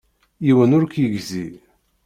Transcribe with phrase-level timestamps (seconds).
[0.45, 1.47] Yiwen ur k-yegzi.